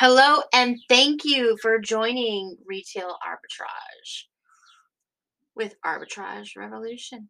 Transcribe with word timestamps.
Hello, 0.00 0.40
and 0.54 0.78
thank 0.88 1.26
you 1.26 1.58
for 1.60 1.78
joining 1.78 2.56
Retail 2.66 3.18
Arbitrage 3.22 4.24
with 5.54 5.74
Arbitrage 5.84 6.56
Revolution. 6.56 7.28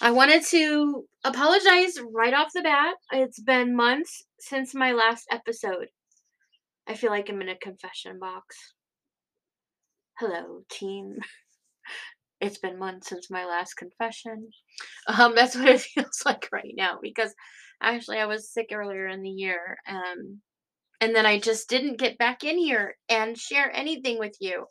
I 0.00 0.10
wanted 0.10 0.44
to 0.46 1.04
apologize 1.22 2.00
right 2.12 2.34
off 2.34 2.48
the 2.52 2.62
bat. 2.62 2.96
It's 3.12 3.38
been 3.38 3.76
months 3.76 4.24
since 4.40 4.74
my 4.74 4.90
last 4.90 5.26
episode. 5.30 5.90
I 6.88 6.94
feel 6.94 7.10
like 7.10 7.30
I'm 7.30 7.40
in 7.40 7.50
a 7.50 7.56
confession 7.56 8.18
box. 8.18 8.56
Hello, 10.18 10.62
team. 10.68 11.18
It's 12.40 12.58
been 12.58 12.80
months 12.80 13.10
since 13.10 13.30
my 13.30 13.44
last 13.44 13.74
confession. 13.74 14.48
Um, 15.06 15.36
that's 15.36 15.54
what 15.54 15.68
it 15.68 15.80
feels 15.94 16.22
like 16.26 16.48
right 16.50 16.74
now 16.76 16.98
because 17.00 17.32
actually 17.80 18.18
I 18.18 18.26
was 18.26 18.50
sick 18.50 18.70
earlier 18.72 19.06
in 19.06 19.22
the 19.22 19.30
year. 19.30 19.76
Um, 19.88 20.40
and 21.02 21.16
then 21.16 21.26
I 21.26 21.40
just 21.40 21.68
didn't 21.68 21.98
get 21.98 22.16
back 22.16 22.44
in 22.44 22.56
here 22.56 22.94
and 23.08 23.36
share 23.36 23.74
anything 23.74 24.20
with 24.20 24.36
you. 24.40 24.66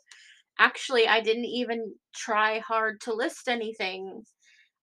Actually, 0.58 1.06
I 1.06 1.20
didn't 1.20 1.44
even 1.44 1.92
try 2.14 2.60
hard 2.60 3.02
to 3.02 3.12
list 3.12 3.48
anything. 3.48 4.22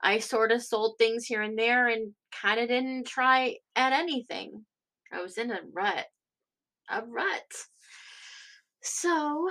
I 0.03 0.19
sort 0.19 0.51
of 0.51 0.61
sold 0.61 0.97
things 0.99 1.25
here 1.25 1.41
and 1.41 1.57
there 1.57 1.87
and 1.87 2.13
kind 2.39 2.59
of 2.59 2.67
didn't 2.67 3.07
try 3.07 3.55
at 3.75 3.93
anything. 3.93 4.63
I 5.11 5.23
was 5.23 5.39
in 5.39 5.49
a 5.49 5.57
rut. 5.73 6.05
A 6.87 7.01
rut. 7.03 7.51
So, 8.83 9.49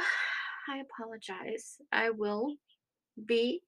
I 0.68 0.80
apologize. 0.80 1.78
I 1.90 2.10
will 2.10 2.54
be 3.26 3.62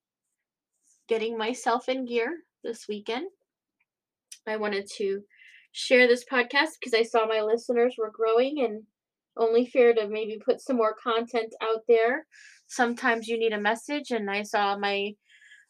getting 1.08 1.36
myself 1.36 1.88
in 1.88 2.06
gear 2.06 2.32
this 2.62 2.86
weekend. 2.88 3.26
I 4.46 4.56
wanted 4.56 4.88
to 4.98 5.22
share 5.72 6.06
this 6.06 6.24
podcast 6.24 6.70
because 6.80 6.94
I 6.94 7.02
saw 7.02 7.26
my 7.26 7.42
listeners 7.42 7.94
were 7.98 8.12
growing 8.14 8.64
and 8.64 8.82
only 9.36 9.66
fair 9.66 9.94
to 9.94 10.08
maybe 10.08 10.40
put 10.44 10.60
some 10.60 10.76
more 10.76 10.94
content 11.02 11.54
out 11.62 11.82
there. 11.88 12.26
Sometimes 12.68 13.28
you 13.28 13.38
need 13.38 13.52
a 13.52 13.60
message, 13.60 14.10
and 14.10 14.30
I 14.30 14.42
saw 14.42 14.76
my 14.78 15.12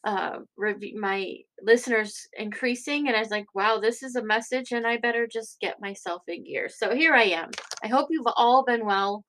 uh 0.05 0.39
review 0.56 0.98
my 0.98 1.34
listeners 1.62 2.27
increasing 2.39 3.06
and 3.06 3.15
i 3.15 3.21
was 3.21 3.28
like 3.28 3.45
wow 3.55 3.78
this 3.78 4.03
is 4.03 4.17
a 4.17 4.25
message 4.25 4.73
and 4.73 4.87
i 4.87 4.97
better 4.97 5.27
just 5.31 5.61
get 5.61 5.81
myself 5.81 6.23
in 6.27 6.43
gear. 6.45 6.71
So 6.71 6.95
here 6.95 7.12
i 7.12 7.25
am. 7.25 7.51
I 7.84 7.89
hope 7.89 8.09
you've 8.11 8.33
all 8.37 8.65
been 8.65 8.87
well. 8.87 9.25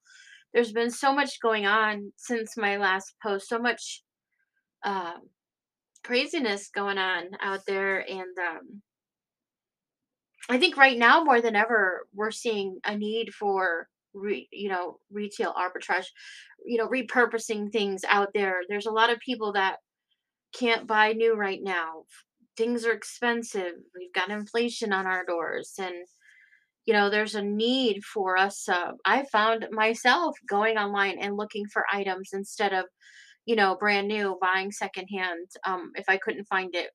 There's 0.53 0.71
been 0.71 0.89
so 0.89 1.13
much 1.13 1.41
going 1.41 1.65
on 1.65 2.13
since 2.15 2.55
my 2.55 2.77
last 2.77 3.13
post 3.21 3.49
so 3.49 3.59
much 3.59 4.01
um 4.85 5.21
craziness 6.03 6.69
going 6.73 6.97
on 6.97 7.25
out 7.41 7.65
there 7.67 7.99
and 8.09 8.37
um 8.39 8.81
I 10.49 10.57
think 10.57 10.77
right 10.77 10.97
now 10.97 11.23
more 11.23 11.41
than 11.41 11.55
ever 11.55 12.07
we're 12.13 12.31
seeing 12.31 12.79
a 12.85 12.97
need 12.97 13.33
for 13.33 13.87
re, 14.13 14.47
you 14.51 14.69
know 14.69 14.97
retail 15.11 15.53
arbitrage, 15.53 16.07
you 16.65 16.77
know 16.77 16.87
repurposing 16.87 17.71
things 17.71 18.03
out 18.07 18.29
there. 18.33 18.61
There's 18.69 18.87
a 18.87 18.91
lot 18.91 19.11
of 19.11 19.19
people 19.19 19.53
that 19.53 19.77
can't 20.53 20.87
buy 20.87 21.13
new 21.13 21.35
right 21.35 21.61
now. 21.61 22.03
Things 22.57 22.85
are 22.85 22.91
expensive. 22.91 23.73
We've 23.95 24.13
got 24.13 24.29
inflation 24.29 24.91
on 24.93 25.07
our 25.07 25.25
doors 25.25 25.73
and 25.79 26.05
you 26.85 26.93
know 26.93 27.09
there's 27.09 27.35
a 27.35 27.41
need 27.41 28.03
for 28.03 28.37
us 28.37 28.67
uh, 28.67 28.91
i 29.05 29.23
found 29.31 29.67
myself 29.71 30.35
going 30.49 30.77
online 30.77 31.17
and 31.19 31.37
looking 31.37 31.65
for 31.67 31.85
items 31.91 32.31
instead 32.33 32.73
of 32.73 32.85
you 33.45 33.55
know 33.55 33.75
brand 33.79 34.07
new 34.07 34.37
buying 34.41 34.71
secondhand 34.71 35.47
um, 35.65 35.91
if 35.95 36.05
i 36.07 36.17
couldn't 36.17 36.45
find 36.45 36.75
it 36.75 36.89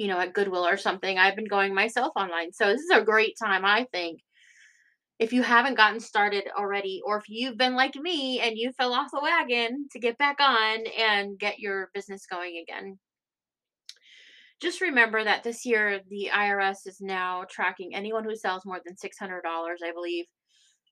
you 0.00 0.08
know, 0.08 0.18
at 0.18 0.32
Goodwill 0.32 0.66
or 0.66 0.78
something. 0.78 1.18
I've 1.18 1.36
been 1.36 1.44
going 1.44 1.74
myself 1.74 2.14
online. 2.16 2.54
So 2.54 2.72
this 2.72 2.80
is 2.80 2.90
a 2.90 3.04
great 3.04 3.36
time, 3.38 3.66
I 3.66 3.86
think. 3.92 4.22
If 5.18 5.34
you 5.34 5.42
haven't 5.42 5.76
gotten 5.76 6.00
started 6.00 6.44
already, 6.58 7.02
or 7.04 7.18
if 7.18 7.24
you've 7.28 7.58
been 7.58 7.74
like 7.74 7.94
me 7.96 8.40
and 8.40 8.56
you 8.56 8.72
fell 8.72 8.94
off 8.94 9.10
the 9.12 9.20
wagon 9.22 9.88
to 9.92 9.98
get 9.98 10.16
back 10.16 10.38
on 10.40 10.84
and 10.98 11.38
get 11.38 11.58
your 11.58 11.90
business 11.92 12.24
going 12.24 12.64
again. 12.66 12.98
Just 14.62 14.80
remember 14.80 15.22
that 15.22 15.44
this 15.44 15.66
year 15.66 16.00
the 16.08 16.30
IRS 16.32 16.86
is 16.86 17.02
now 17.02 17.44
tracking 17.50 17.94
anyone 17.94 18.24
who 18.24 18.34
sells 18.34 18.64
more 18.64 18.80
than 18.82 18.96
$600, 18.96 19.40
I 19.44 19.92
believe. 19.92 20.24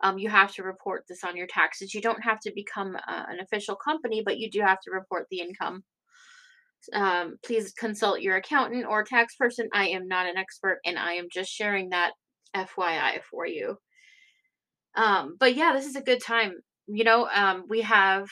Um, 0.02 0.18
you 0.18 0.28
have 0.28 0.52
to 0.56 0.62
report 0.62 1.04
this 1.08 1.24
on 1.24 1.34
your 1.34 1.46
taxes. 1.46 1.94
You 1.94 2.02
don't 2.02 2.22
have 2.22 2.40
to 2.40 2.52
become 2.54 2.94
uh, 2.94 3.24
an 3.30 3.40
official 3.40 3.74
company, 3.74 4.20
but 4.22 4.36
you 4.36 4.50
do 4.50 4.60
have 4.60 4.80
to 4.82 4.90
report 4.90 5.28
the 5.30 5.40
income 5.40 5.82
um, 6.92 7.36
please 7.44 7.72
consult 7.72 8.20
your 8.20 8.36
accountant 8.36 8.86
or 8.86 9.04
tax 9.04 9.34
person. 9.36 9.68
I 9.72 9.88
am 9.88 10.08
not 10.08 10.26
an 10.26 10.36
expert 10.36 10.78
and 10.84 10.98
I 10.98 11.14
am 11.14 11.28
just 11.32 11.50
sharing 11.50 11.90
that 11.90 12.12
FYI 12.54 13.20
for 13.30 13.46
you. 13.46 13.76
Um, 14.94 15.36
but 15.38 15.54
yeah, 15.54 15.72
this 15.72 15.86
is 15.86 15.96
a 15.96 16.02
good 16.02 16.22
time. 16.22 16.54
You 16.86 17.04
know, 17.04 17.28
um, 17.32 17.64
we 17.68 17.82
have 17.82 18.28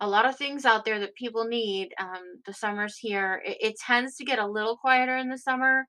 a 0.00 0.08
lot 0.08 0.26
of 0.26 0.36
things 0.36 0.64
out 0.64 0.84
there 0.84 1.00
that 1.00 1.14
people 1.14 1.44
need. 1.44 1.88
Um, 1.98 2.40
the 2.46 2.52
summer's 2.52 2.96
here. 2.96 3.42
It, 3.44 3.56
it 3.60 3.74
tends 3.84 4.16
to 4.16 4.24
get 4.24 4.38
a 4.38 4.46
little 4.46 4.76
quieter 4.76 5.16
in 5.16 5.28
the 5.28 5.38
summer. 5.38 5.86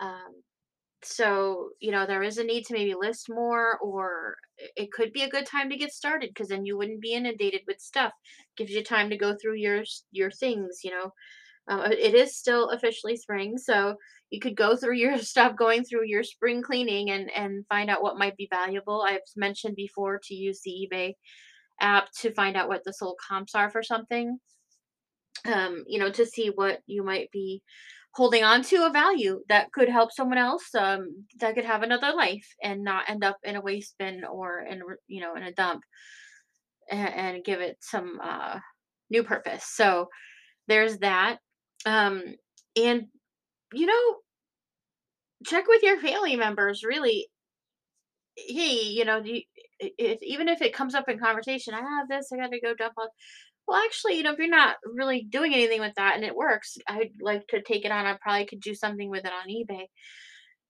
Um, 0.00 0.42
so 1.04 1.70
you 1.80 1.90
know 1.90 2.06
there 2.06 2.22
is 2.22 2.38
a 2.38 2.44
need 2.44 2.64
to 2.66 2.74
maybe 2.74 2.94
list 2.94 3.26
more 3.28 3.78
or 3.78 4.36
it 4.76 4.92
could 4.92 5.12
be 5.12 5.22
a 5.22 5.30
good 5.30 5.46
time 5.46 5.68
to 5.70 5.76
get 5.76 5.92
started 5.92 6.30
because 6.30 6.48
then 6.48 6.64
you 6.64 6.76
wouldn't 6.76 7.00
be 7.00 7.14
inundated 7.14 7.62
with 7.66 7.80
stuff. 7.80 8.12
Gives 8.56 8.72
you 8.72 8.82
time 8.82 9.10
to 9.10 9.16
go 9.16 9.36
through 9.40 9.56
your 9.56 9.84
your 10.12 10.30
things 10.30 10.80
you 10.84 10.90
know? 10.90 11.12
Uh, 11.66 11.88
it 11.90 12.14
is 12.14 12.36
still 12.36 12.68
officially 12.70 13.16
spring 13.16 13.56
so 13.56 13.96
you 14.30 14.38
could 14.38 14.56
go 14.56 14.76
through 14.76 14.96
your 14.96 15.16
stuff 15.32 15.56
going 15.56 15.84
through 15.84 16.04
your 16.06 16.22
spring 16.22 16.62
cleaning 16.62 17.10
and 17.10 17.30
and 17.32 17.64
find 17.68 17.90
out 17.90 18.02
what 18.02 18.18
might 18.18 18.36
be 18.36 18.48
valuable. 18.50 19.02
I've 19.02 19.20
mentioned 19.36 19.76
before 19.76 20.20
to 20.24 20.34
use 20.34 20.60
the 20.64 20.88
ebay 20.92 21.14
app 21.80 22.08
to 22.20 22.32
find 22.34 22.56
out 22.56 22.68
what 22.68 22.82
the 22.84 22.92
sold 22.92 23.16
comps 23.26 23.54
are 23.54 23.70
for 23.70 23.82
something 23.82 24.38
um 25.46 25.84
you 25.86 25.98
know 25.98 26.10
to 26.10 26.24
see 26.24 26.50
what 26.54 26.80
you 26.86 27.02
might 27.02 27.30
be 27.32 27.62
holding 28.14 28.44
on 28.44 28.62
to 28.62 28.86
a 28.86 28.90
value 28.90 29.40
that 29.48 29.72
could 29.72 29.88
help 29.88 30.12
someone 30.12 30.38
else 30.38 30.74
um, 30.78 31.26
that 31.40 31.54
could 31.54 31.64
have 31.64 31.82
another 31.82 32.12
life 32.12 32.46
and 32.62 32.84
not 32.84 33.08
end 33.08 33.24
up 33.24 33.36
in 33.42 33.56
a 33.56 33.60
waste 33.60 33.96
bin 33.98 34.22
or 34.24 34.60
in 34.60 34.80
you 35.08 35.20
know 35.20 35.34
in 35.34 35.42
a 35.42 35.52
dump 35.52 35.82
and, 36.90 37.14
and 37.14 37.44
give 37.44 37.60
it 37.60 37.76
some 37.80 38.18
uh, 38.22 38.58
new 39.10 39.24
purpose. 39.24 39.64
So 39.66 40.08
there's 40.68 40.98
that 40.98 41.38
um, 41.86 42.22
and 42.76 43.06
you 43.72 43.86
know 43.86 44.16
check 45.44 45.66
with 45.66 45.82
your 45.82 46.00
family 46.00 46.36
members 46.36 46.84
really. 46.84 47.28
Hey 48.36 48.82
you 48.82 49.04
know 49.04 49.22
you, 49.24 49.42
if, 49.80 50.22
even 50.22 50.48
if 50.48 50.60
it 50.60 50.74
comes 50.74 50.94
up 50.94 51.08
in 51.08 51.18
conversation 51.18 51.72
i 51.72 51.78
have 51.78 52.08
this 52.08 52.30
i 52.32 52.36
gotta 52.36 52.60
go 52.60 52.74
dump 52.74 52.94
on 52.98 53.06
well, 53.66 53.80
actually, 53.84 54.16
you 54.16 54.22
know, 54.22 54.32
if 54.32 54.38
you're 54.38 54.48
not 54.48 54.76
really 54.84 55.26
doing 55.28 55.54
anything 55.54 55.80
with 55.80 55.94
that 55.96 56.16
and 56.16 56.24
it 56.24 56.36
works, 56.36 56.76
I'd 56.86 57.12
like 57.20 57.46
to 57.48 57.62
take 57.62 57.84
it 57.84 57.92
on. 57.92 58.06
I 58.06 58.16
probably 58.20 58.46
could 58.46 58.60
do 58.60 58.74
something 58.74 59.08
with 59.08 59.24
it 59.24 59.32
on 59.32 59.48
eBay. 59.48 59.86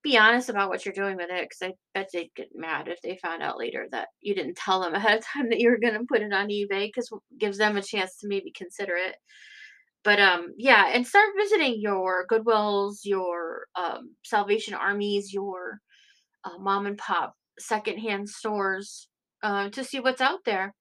Be 0.03 0.19
honest 0.19 0.51
about 0.51 0.69
what 0.69 0.85
you're 0.85 0.95
doing 0.95 1.17
with 1.17 1.31
it, 1.31 1.49
because 1.49 1.63
I 1.63 1.73
bet 1.95 2.11
they'd 2.13 2.31
get 2.37 2.51
mad 2.55 2.89
if 2.89 3.01
they 3.03 3.19
found 3.23 3.43
out 3.43 3.59
later 3.59 3.87
that 3.91 4.09
you 4.21 4.35
didn't 4.35 4.57
tell 4.57 4.81
them 4.81 4.95
ahead 4.95 5.19
of 5.19 5.25
time 5.25 5.49
that 5.49 5.61
you 5.61 5.71
were 5.71 5.79
going 5.79 5.95
to 5.95 6.07
put 6.09 6.23
it 6.23 6.33
on 6.33 6.49
eBay, 6.49 6.89
because 6.89 7.11
gives 7.39 7.59
them 7.59 7.77
a 7.77 7.83
chance 7.83 8.19
to 8.19 8.29
maybe 8.29 8.53
consider 8.53 8.95
it. 8.95 9.17
But 10.05 10.21
um, 10.21 10.53
yeah, 10.59 10.91
and 10.93 11.07
start 11.07 11.31
visiting 11.37 11.81
your 11.81 12.27
Goodwills, 12.31 12.99
your 13.05 13.67
um, 13.75 14.15
Salvation 14.23 14.75
Armies, 14.75 15.33
your 15.33 15.81
uh, 16.45 16.59
mom 16.59 16.87
and 16.87 16.99
pop 16.99 17.35
secondhand 17.59 18.29
stores 18.29 19.09
uh, 19.43 19.71
to 19.71 19.83
see 19.83 20.01
what's 20.01 20.21
out 20.21 20.41
there 20.45 20.75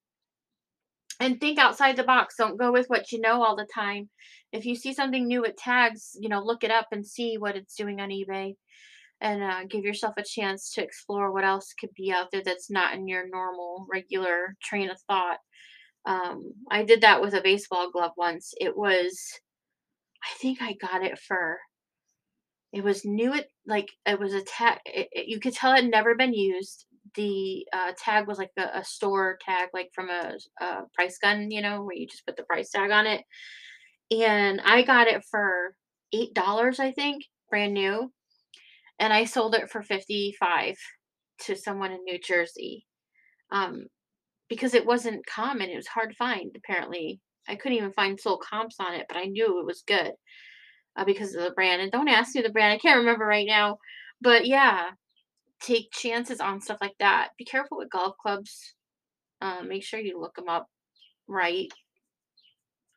and 1.19 1.40
think 1.40 1.59
outside 1.59 1.96
the 1.96 2.03
box. 2.03 2.35
Don't 2.38 2.59
go 2.59 2.72
with 2.72 2.88
what 2.88 3.12
you 3.12 3.22
know 3.22 3.44
all 3.44 3.56
the 3.56 3.68
time. 3.74 4.09
If 4.51 4.66
you 4.66 4.75
see 4.75 4.94
something 4.94 5.28
new 5.28 5.41
with 5.41 5.56
tags, 5.56 6.15
you 6.19 6.30
know, 6.30 6.44
look 6.44 6.63
it 6.63 6.71
up 6.71 6.88
and 6.92 7.06
see 7.06 7.38
what 7.38 7.56
it's 7.56 7.75
doing 7.75 8.00
on 8.00 8.10
eBay 8.10 8.56
and 9.21 9.42
uh, 9.42 9.63
give 9.69 9.83
yourself 9.83 10.15
a 10.18 10.24
chance 10.24 10.74
to 10.74 10.83
explore 10.83 11.31
what 11.31 11.45
else 11.45 11.74
could 11.80 11.94
be 11.95 12.12
out 12.12 12.27
there 12.31 12.44
that's 12.44 12.69
not 12.69 12.94
in 12.94 13.07
your 13.07 13.27
normal, 13.27 13.86
regular 13.92 14.56
train 14.62 14.89
of 14.89 15.00
thought. 15.07 15.38
Um, 16.06 16.51
I 16.69 16.83
did 16.83 17.01
that 17.01 17.21
with 17.21 17.33
a 17.33 17.42
baseball 17.42 17.89
glove 17.89 18.12
once. 18.18 18.54
It 18.59 18.75
was, 18.75 19.39
I 20.24 20.38
think 20.39 20.62
I 20.62 20.74
got 20.74 21.04
it 21.04 21.18
for, 21.18 21.57
it 22.74 22.83
was 22.83 23.06
new. 23.06 23.33
It 23.33 23.48
like 23.66 23.89
it 24.06 24.19
was 24.19 24.33
a 24.33 24.42
tag. 24.42 24.80
you 25.13 25.39
could 25.39 25.54
tell 25.54 25.74
it 25.74 25.86
never 25.86 26.16
been 26.16 26.33
used 26.33 26.86
the 27.15 27.65
uh, 27.74 27.92
tag 27.98 28.27
was 28.27 28.38
like 28.38 28.51
a, 28.57 28.80
a, 28.80 28.83
store 28.83 29.38
tag, 29.44 29.69
like 29.74 29.89
from 29.94 30.10
a, 30.10 30.33
a 30.62 30.81
price 30.94 31.18
gun, 31.18 31.51
you 31.51 31.62
know, 31.62 31.83
where 31.83 31.95
you 31.95 32.07
just 32.07 32.25
put 32.25 32.36
the 32.36 32.44
price 32.44 32.69
tag 32.69 32.92
on 32.92 33.07
it. 33.07 33.24
And 34.12 34.62
I 34.65 34.83
got 34.83 35.07
it 35.07 35.24
for 35.30 35.75
eight 36.13 36.33
dollars, 36.33 36.80
I 36.80 36.92
think, 36.92 37.24
brand 37.50 37.74
new, 37.74 38.12
and 39.00 39.13
I 39.13 39.25
sold 39.25 39.56
it 39.56 39.69
for 39.69 39.81
fifty 39.81 40.36
five 40.39 40.75
to 41.42 41.56
someone 41.56 41.92
in 41.92 42.04
New 42.04 42.19
Jersey, 42.19 42.86
um, 43.51 43.88
because 44.50 44.74
it 44.74 44.86
wasn't 44.86 45.25
common. 45.25 45.69
It 45.69 45.75
was 45.75 45.88
hard 45.88 46.12
to 46.12 46.16
find. 46.16 46.51
Apparently, 46.56 47.19
I 47.48 47.56
couldn't 47.56 47.77
even 47.77 47.94
find 47.94 48.19
sold 48.19 48.44
comps 48.48 48.75
on 48.80 48.94
it, 48.94 49.06
but 49.07 49.18
I 49.18 49.25
knew 49.25 49.59
it 49.59 49.66
was 49.66 49.83
good 49.88 50.12
uh, 50.95 51.06
because 51.06 51.33
of 51.36 51.44
the 51.44 51.51
brand. 51.51 51.81
And 51.81 51.92
don't 51.92 52.07
ask 52.07 52.36
me 52.36 52.42
the 52.42 52.50
brand; 52.50 52.74
I 52.74 52.77
can't 52.77 53.00
remember 53.00 53.25
right 53.25 53.48
now. 53.48 53.77
But 54.21 54.45
yeah, 54.45 54.92
take 55.63 55.92
chances 55.92 56.39
on 56.39 56.62
stuff 56.62 56.77
like 56.81 56.95
that. 57.00 57.30
Be 57.38 57.45
careful 57.45 57.77
with 57.77 57.89
golf 57.89 58.15
clubs. 58.21 58.75
Um, 59.42 59.68
make 59.69 59.83
sure 59.83 60.00
you 60.00 60.19
look 60.19 60.36
them 60.36 60.50
up 60.50 60.68
right. 61.27 61.71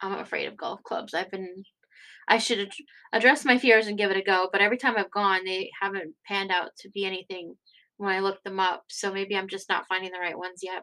I'm 0.00 0.18
afraid 0.18 0.46
of 0.46 0.56
golf 0.56 0.82
clubs. 0.82 1.14
I've 1.14 1.30
been 1.30 1.64
I 2.28 2.38
should 2.38 2.58
ad- 2.58 2.72
address 3.12 3.44
my 3.44 3.56
fears 3.56 3.86
and 3.86 3.96
give 3.96 4.10
it 4.10 4.16
a 4.16 4.22
go, 4.22 4.48
but 4.50 4.60
every 4.60 4.78
time 4.78 4.94
I've 4.98 5.10
gone, 5.10 5.44
they 5.44 5.70
haven't 5.80 6.14
panned 6.26 6.50
out 6.50 6.70
to 6.80 6.90
be 6.90 7.04
anything 7.04 7.54
when 7.98 8.12
I 8.12 8.18
look 8.18 8.42
them 8.42 8.58
up. 8.58 8.84
So 8.88 9.12
maybe 9.12 9.36
I'm 9.36 9.48
just 9.48 9.68
not 9.68 9.86
finding 9.88 10.10
the 10.12 10.18
right 10.18 10.36
ones 10.36 10.60
yet. 10.62 10.82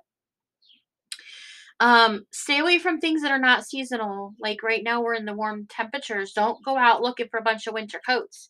Um, 1.79 2.25
stay 2.31 2.59
away 2.59 2.79
from 2.79 2.99
things 2.99 3.23
that 3.23 3.31
are 3.31 3.39
not 3.39 3.65
seasonal. 3.65 4.35
Like 4.39 4.63
right 4.63 4.83
now, 4.83 5.01
we're 5.01 5.15
in 5.15 5.25
the 5.25 5.33
warm 5.33 5.67
temperatures. 5.69 6.31
Don't 6.31 6.63
go 6.63 6.77
out 6.77 7.01
looking 7.01 7.27
for 7.29 7.39
a 7.39 7.43
bunch 7.43 7.67
of 7.67 7.73
winter 7.73 7.99
coats 8.07 8.49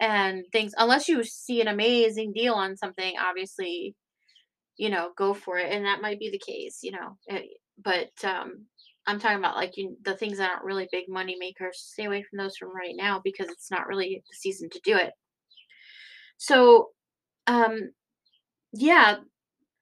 and 0.00 0.44
things 0.52 0.74
unless 0.78 1.08
you 1.08 1.22
see 1.24 1.60
an 1.60 1.68
amazing 1.68 2.32
deal 2.32 2.54
on 2.54 2.76
something. 2.76 3.14
Obviously, 3.18 3.94
you 4.76 4.90
know, 4.90 5.10
go 5.16 5.34
for 5.34 5.58
it, 5.58 5.72
and 5.72 5.84
that 5.86 6.02
might 6.02 6.18
be 6.18 6.30
the 6.30 6.38
case. 6.44 6.80
You 6.82 6.92
know, 6.92 7.18
eh, 7.30 7.42
but 7.82 8.10
um, 8.24 8.66
I'm 9.06 9.18
talking 9.18 9.38
about 9.38 9.56
like 9.56 9.76
you, 9.76 9.96
the 10.02 10.16
things 10.16 10.38
that 10.38 10.50
aren't 10.50 10.64
really 10.64 10.88
big 10.92 11.08
money 11.08 11.36
makers. 11.38 11.78
Stay 11.92 12.04
away 12.04 12.22
from 12.22 12.38
those 12.38 12.56
from 12.56 12.74
right 12.74 12.94
now 12.96 13.20
because 13.24 13.48
it's 13.48 13.70
not 13.70 13.86
really 13.86 14.22
the 14.28 14.36
season 14.36 14.68
to 14.70 14.80
do 14.84 14.96
it. 14.96 15.12
So, 16.36 16.90
um, 17.46 17.90
yeah, 18.72 19.16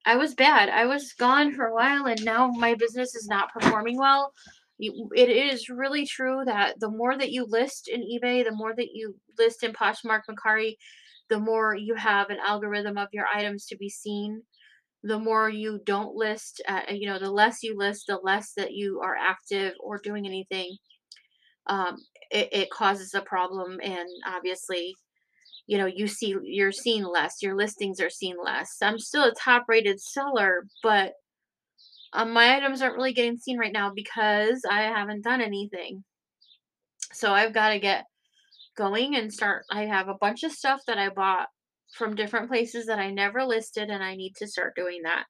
I 0.05 0.15
was 0.15 0.33
bad. 0.33 0.69
I 0.69 0.85
was 0.85 1.13
gone 1.13 1.53
for 1.53 1.65
a 1.65 1.73
while 1.73 2.05
and 2.05 2.23
now 2.23 2.47
my 2.47 2.75
business 2.75 3.13
is 3.13 3.27
not 3.27 3.51
performing 3.53 3.97
well. 3.97 4.31
It 4.79 5.29
is 5.29 5.69
really 5.69 6.05
true 6.05 6.43
that 6.45 6.79
the 6.79 6.89
more 6.89 7.17
that 7.17 7.31
you 7.31 7.45
list 7.47 7.87
in 7.87 8.01
eBay, 8.01 8.43
the 8.43 8.55
more 8.55 8.75
that 8.75 8.89
you 8.93 9.15
list 9.37 9.63
in 9.63 9.73
Poshmark 9.73 10.21
Mercari, 10.29 10.75
the 11.29 11.39
more 11.39 11.75
you 11.75 11.95
have 11.95 12.29
an 12.29 12.37
algorithm 12.45 12.97
of 12.97 13.09
your 13.11 13.25
items 13.33 13.65
to 13.67 13.77
be 13.77 13.89
seen. 13.89 14.43
The 15.03 15.19
more 15.19 15.49
you 15.49 15.79
don't 15.85 16.15
list, 16.15 16.61
uh, 16.67 16.81
you 16.89 17.07
know, 17.07 17.19
the 17.19 17.31
less 17.31 17.63
you 17.63 17.75
list, 17.77 18.05
the 18.07 18.19
less 18.21 18.53
that 18.57 18.73
you 18.73 19.01
are 19.03 19.15
active 19.15 19.73
or 19.79 19.99
doing 19.99 20.25
anything. 20.25 20.77
Um, 21.67 21.97
it, 22.31 22.49
it 22.51 22.69
causes 22.69 23.13
a 23.13 23.21
problem, 23.21 23.79
and 23.83 24.07
obviously, 24.25 24.95
you 25.67 25.77
know 25.77 25.85
you 25.85 26.07
see 26.07 26.35
you're 26.43 26.71
seen 26.71 27.03
less 27.03 27.41
your 27.41 27.55
listings 27.55 27.99
are 27.99 28.09
seen 28.09 28.35
less 28.43 28.77
i'm 28.81 28.97
still 28.97 29.25
a 29.25 29.33
top 29.33 29.65
rated 29.67 29.99
seller 29.99 30.65
but 30.81 31.13
um, 32.13 32.31
my 32.31 32.55
items 32.55 32.81
aren't 32.81 32.95
really 32.95 33.13
getting 33.13 33.37
seen 33.37 33.57
right 33.57 33.73
now 33.73 33.91
because 33.93 34.61
i 34.69 34.81
haven't 34.81 35.23
done 35.23 35.41
anything 35.41 36.03
so 37.13 37.33
i've 37.33 37.53
got 37.53 37.69
to 37.69 37.79
get 37.79 38.05
going 38.75 39.15
and 39.15 39.33
start 39.33 39.63
i 39.71 39.85
have 39.85 40.07
a 40.07 40.17
bunch 40.19 40.43
of 40.43 40.51
stuff 40.51 40.81
that 40.87 40.97
i 40.97 41.09
bought 41.09 41.47
from 41.93 42.15
different 42.15 42.49
places 42.49 42.85
that 42.85 42.99
i 42.99 43.09
never 43.09 43.43
listed 43.43 43.89
and 43.89 44.03
i 44.03 44.15
need 44.15 44.33
to 44.35 44.47
start 44.47 44.75
doing 44.75 45.01
that 45.03 45.25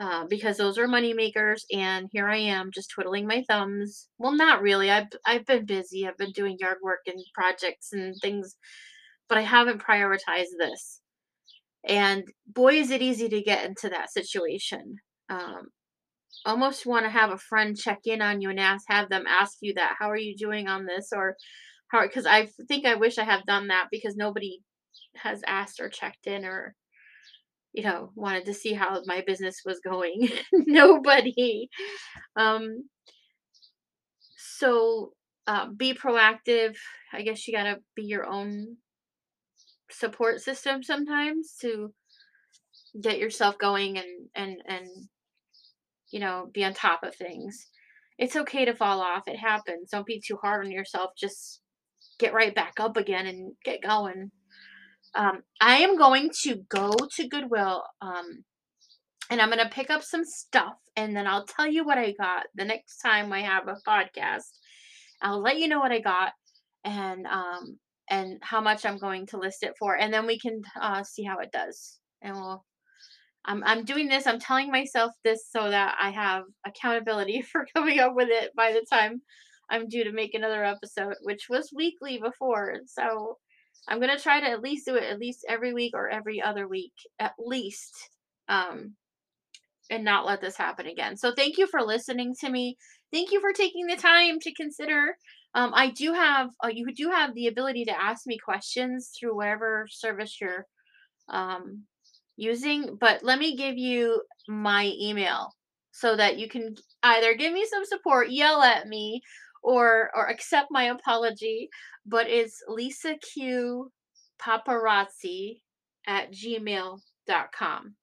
uh, 0.00 0.24
because 0.30 0.56
those 0.56 0.78
are 0.78 0.86
money 0.86 1.12
makers 1.12 1.64
and 1.72 2.08
here 2.12 2.28
i 2.28 2.36
am 2.36 2.70
just 2.72 2.90
twiddling 2.90 3.26
my 3.26 3.42
thumbs 3.48 4.08
well 4.18 4.32
not 4.32 4.62
really 4.62 4.90
i've 4.90 5.08
i've 5.26 5.44
been 5.44 5.66
busy 5.66 6.06
i've 6.06 6.16
been 6.16 6.32
doing 6.32 6.56
yard 6.60 6.78
work 6.82 7.00
and 7.06 7.18
projects 7.34 7.92
and 7.92 8.14
things 8.22 8.56
but 9.28 9.38
I 9.38 9.42
haven't 9.42 9.82
prioritized 9.82 10.56
this. 10.58 11.00
And 11.86 12.24
boy, 12.46 12.74
is 12.74 12.90
it 12.90 13.02
easy 13.02 13.28
to 13.28 13.42
get 13.42 13.64
into 13.64 13.88
that 13.90 14.12
situation. 14.12 14.96
Um, 15.28 15.68
almost 16.46 16.86
want 16.86 17.04
to 17.04 17.10
have 17.10 17.30
a 17.30 17.38
friend 17.38 17.76
check 17.76 18.00
in 18.04 18.22
on 18.22 18.40
you 18.40 18.50
and 18.50 18.60
ask, 18.60 18.84
have 18.88 19.08
them 19.08 19.24
ask 19.26 19.58
you 19.60 19.74
that. 19.74 19.96
How 19.98 20.10
are 20.10 20.16
you 20.16 20.36
doing 20.36 20.68
on 20.68 20.86
this? 20.86 21.10
Or 21.14 21.36
how? 21.88 22.02
Because 22.02 22.26
I 22.26 22.48
think 22.68 22.86
I 22.86 22.94
wish 22.94 23.18
I 23.18 23.24
have 23.24 23.44
done 23.44 23.68
that 23.68 23.88
because 23.90 24.16
nobody 24.16 24.60
has 25.16 25.42
asked 25.46 25.80
or 25.80 25.88
checked 25.88 26.26
in 26.26 26.44
or 26.44 26.74
you 27.72 27.82
know 27.82 28.10
wanted 28.14 28.44
to 28.46 28.54
see 28.54 28.72
how 28.72 29.00
my 29.06 29.22
business 29.26 29.62
was 29.64 29.80
going 29.80 30.28
nobody 30.52 31.68
um 32.36 32.88
so 34.36 35.12
uh, 35.46 35.66
be 35.76 35.94
proactive 35.94 36.76
i 37.12 37.22
guess 37.22 37.46
you 37.46 37.54
got 37.54 37.64
to 37.64 37.78
be 37.94 38.02
your 38.02 38.26
own 38.26 38.76
support 39.90 40.40
system 40.40 40.82
sometimes 40.82 41.54
to 41.60 41.92
get 43.00 43.18
yourself 43.18 43.58
going 43.58 43.98
and 43.98 44.28
and 44.34 44.56
and 44.66 44.88
you 46.10 46.20
know 46.20 46.48
be 46.52 46.64
on 46.64 46.74
top 46.74 47.02
of 47.02 47.14
things 47.14 47.68
it's 48.18 48.36
okay 48.36 48.64
to 48.64 48.74
fall 48.74 49.00
off 49.00 49.26
it 49.26 49.36
happens 49.36 49.90
don't 49.90 50.06
be 50.06 50.20
too 50.24 50.38
hard 50.42 50.64
on 50.64 50.72
yourself 50.72 51.10
just 51.18 51.60
get 52.18 52.34
right 52.34 52.54
back 52.54 52.74
up 52.80 52.96
again 52.96 53.26
and 53.26 53.52
get 53.64 53.82
going 53.82 54.30
um, 55.14 55.42
i 55.60 55.76
am 55.78 55.96
going 55.96 56.30
to 56.42 56.62
go 56.68 56.92
to 57.14 57.28
goodwill 57.28 57.82
um, 58.00 58.44
and 59.30 59.40
i'm 59.40 59.50
going 59.50 59.62
to 59.62 59.70
pick 59.70 59.90
up 59.90 60.02
some 60.02 60.24
stuff 60.24 60.74
and 60.96 61.16
then 61.16 61.26
i'll 61.26 61.46
tell 61.46 61.66
you 61.66 61.84
what 61.84 61.98
i 61.98 62.12
got 62.18 62.46
the 62.54 62.64
next 62.64 62.98
time 62.98 63.32
i 63.32 63.40
have 63.40 63.68
a 63.68 63.76
podcast 63.88 64.58
i'll 65.22 65.40
let 65.40 65.58
you 65.58 65.68
know 65.68 65.80
what 65.80 65.92
i 65.92 66.00
got 66.00 66.32
and 66.84 67.26
um, 67.26 67.78
and 68.10 68.38
how 68.42 68.60
much 68.60 68.86
I'm 68.86 68.98
going 68.98 69.26
to 69.26 69.38
list 69.38 69.62
it 69.62 69.74
for, 69.78 69.96
and 69.96 70.12
then 70.12 70.26
we 70.26 70.38
can 70.38 70.62
uh, 70.80 71.02
see 71.02 71.24
how 71.24 71.38
it 71.38 71.52
does. 71.52 71.98
And 72.22 72.34
we'll. 72.34 72.64
I'm 73.48 73.64
I'm 73.64 73.84
doing 73.84 74.08
this. 74.08 74.26
I'm 74.26 74.38
telling 74.38 74.70
myself 74.70 75.12
this 75.24 75.46
so 75.50 75.70
that 75.70 75.96
I 76.00 76.10
have 76.10 76.44
accountability 76.66 77.42
for 77.52 77.66
coming 77.74 77.98
up 77.98 78.14
with 78.14 78.28
it 78.30 78.52
by 78.56 78.72
the 78.72 78.86
time 78.90 79.22
I'm 79.70 79.88
due 79.88 80.04
to 80.04 80.12
make 80.12 80.34
another 80.34 80.64
episode, 80.64 81.14
which 81.22 81.48
was 81.50 81.72
weekly 81.74 82.18
before. 82.18 82.80
So 82.86 83.38
I'm 83.88 84.00
gonna 84.00 84.18
try 84.18 84.40
to 84.40 84.48
at 84.48 84.62
least 84.62 84.86
do 84.86 84.94
it 84.94 85.04
at 85.04 85.18
least 85.18 85.44
every 85.48 85.72
week 85.74 85.92
or 85.94 86.08
every 86.08 86.40
other 86.40 86.68
week, 86.68 86.94
at 87.18 87.32
least. 87.38 87.92
Um, 88.48 88.94
and 89.90 90.04
not 90.04 90.26
let 90.26 90.42
this 90.42 90.56
happen 90.56 90.86
again. 90.86 91.16
So 91.16 91.32
thank 91.34 91.56
you 91.56 91.66
for 91.66 91.80
listening 91.82 92.34
to 92.40 92.50
me. 92.50 92.76
Thank 93.10 93.32
you 93.32 93.40
for 93.40 93.54
taking 93.54 93.86
the 93.86 93.96
time 93.96 94.38
to 94.40 94.52
consider 94.52 95.16
um, 95.54 95.72
I 95.74 95.90
do 95.90 96.12
have, 96.12 96.50
uh, 96.62 96.68
you 96.68 96.92
do 96.94 97.10
have 97.10 97.34
the 97.34 97.46
ability 97.46 97.84
to 97.86 98.00
ask 98.00 98.26
me 98.26 98.38
questions 98.38 99.10
through 99.18 99.36
whatever 99.36 99.86
service 99.90 100.40
you're 100.40 100.66
um, 101.28 101.84
using, 102.38 102.96
but 103.00 103.22
let 103.22 103.38
me 103.38 103.56
give 103.56 103.76
you 103.76 104.22
my 104.48 104.92
email 104.98 105.52
so 105.92 106.16
that 106.16 106.38
you 106.38 106.48
can 106.48 106.74
either 107.02 107.34
give 107.34 107.52
me 107.52 107.66
some 107.70 107.84
support, 107.84 108.30
yell 108.30 108.62
at 108.62 108.86
me, 108.88 109.20
or 109.62 110.10
or 110.14 110.28
accept 110.28 110.68
my 110.70 110.84
apology. 110.84 111.68
But 112.06 112.28
it's 112.28 112.62
Lisa 112.68 113.16
Q 113.16 113.90
paparazzi 114.40 115.60
at 116.06 116.32
gmail.com. 116.32 117.94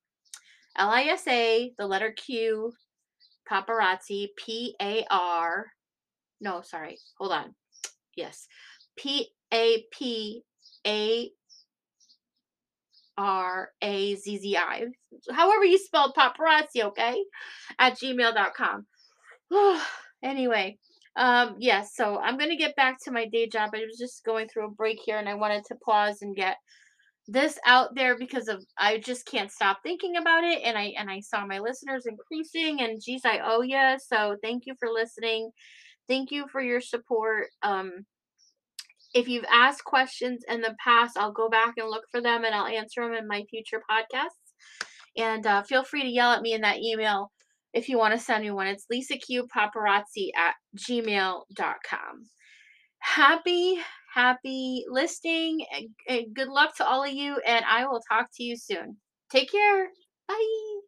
L 0.77 0.89
I 0.89 1.03
S 1.03 1.27
A, 1.27 1.71
the 1.77 1.87
letter 1.87 2.11
Q, 2.11 2.73
paparazzi, 3.49 4.27
P 4.37 4.75
A 4.81 5.05
R 5.09 5.67
no, 6.41 6.61
sorry. 6.61 6.99
Hold 7.17 7.31
on. 7.31 7.55
Yes. 8.15 8.47
P 8.97 9.29
A 9.53 9.85
P 9.91 10.43
A 10.85 11.31
R 13.17 13.69
A 13.81 14.15
Z 14.15 14.37
Z 14.37 14.57
I. 14.57 14.85
However 15.31 15.63
you 15.63 15.77
spelled 15.77 16.15
paparazzi, 16.15 16.83
okay? 16.83 17.23
At 17.79 17.97
gmail.com. 17.99 18.85
anyway, 20.23 20.77
um, 21.15 21.55
yes, 21.59 21.95
so 21.95 22.19
I'm 22.19 22.37
gonna 22.37 22.57
get 22.57 22.75
back 22.75 22.97
to 23.03 23.11
my 23.11 23.25
day 23.27 23.47
job. 23.47 23.71
I 23.73 23.85
was 23.85 23.97
just 23.97 24.23
going 24.25 24.47
through 24.47 24.67
a 24.67 24.71
break 24.71 24.99
here 25.03 25.17
and 25.17 25.29
I 25.29 25.35
wanted 25.35 25.63
to 25.65 25.75
pause 25.75 26.21
and 26.21 26.35
get 26.35 26.57
this 27.27 27.57
out 27.65 27.95
there 27.95 28.17
because 28.17 28.47
of 28.47 28.63
I 28.77 28.99
just 28.99 29.25
can't 29.25 29.51
stop 29.51 29.79
thinking 29.81 30.17
about 30.17 30.43
it 30.43 30.61
and 30.63 30.77
I 30.77 30.93
and 30.97 31.09
I 31.09 31.21
saw 31.21 31.45
my 31.45 31.59
listeners 31.59 32.05
increasing 32.05 32.81
and 32.81 33.01
geez 33.01 33.21
I 33.25 33.39
owe 33.43 33.61
you. 33.61 33.97
So 34.07 34.37
thank 34.43 34.65
you 34.65 34.75
for 34.79 34.89
listening 34.89 35.51
Thank 36.07 36.31
you 36.31 36.45
for 36.51 36.61
your 36.61 36.81
support. 36.81 37.47
Um, 37.63 38.05
if 39.15 39.29
you've 39.29 39.45
asked 39.51 39.85
questions 39.85 40.43
in 40.47 40.61
the 40.61 40.75
past, 40.83 41.17
I'll 41.17 41.31
go 41.31 41.49
back 41.49 41.75
and 41.77 41.89
look 41.89 42.03
for 42.11 42.21
them 42.21 42.43
and 42.43 42.53
I'll 42.53 42.67
answer 42.67 43.01
them 43.01 43.13
in 43.13 43.27
my 43.27 43.43
future 43.49 43.81
podcasts. 43.89 44.27
And 45.17 45.47
uh, 45.47 45.63
feel 45.63 45.85
free 45.85 46.01
to 46.01 46.09
yell 46.09 46.33
at 46.33 46.41
me 46.41 46.53
in 46.53 46.61
that 46.61 46.79
email 46.79 47.31
if 47.73 47.87
you 47.87 47.97
want 47.97 48.13
to 48.13 48.19
send 48.19 48.43
me 48.43 48.51
one. 48.51 48.67
It's 48.67 48.85
lisaQpaparazzi 48.91 50.29
at 50.37 50.55
gmail.com. 50.77 52.25
Happy, 52.99 53.79
happy 54.13 54.85
listing. 54.89 55.65
And 56.09 56.35
good 56.35 56.49
luck 56.49 56.75
to 56.77 56.85
all 56.85 57.03
of 57.03 57.13
you, 57.13 57.37
and 57.47 57.63
I 57.63 57.85
will 57.87 58.01
talk 58.11 58.27
to 58.35 58.43
you 58.43 58.57
soon. 58.57 58.97
Take 59.31 59.49
care. 59.49 59.87
Bye. 60.27 60.84